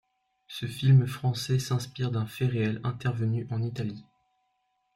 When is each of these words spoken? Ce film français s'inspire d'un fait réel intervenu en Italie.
Ce 0.47 0.65
film 0.65 1.05
français 1.05 1.59
s'inspire 1.59 2.09
d'un 2.09 2.25
fait 2.25 2.47
réel 2.47 2.81
intervenu 2.83 3.45
en 3.51 3.61
Italie. 3.61 4.03